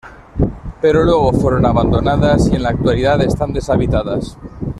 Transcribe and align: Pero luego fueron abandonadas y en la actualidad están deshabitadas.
Pero 0.81 1.03
luego 1.03 1.31
fueron 1.31 1.63
abandonadas 1.63 2.47
y 2.51 2.55
en 2.55 2.63
la 2.63 2.69
actualidad 2.69 3.21
están 3.21 3.53
deshabitadas. 3.53 4.35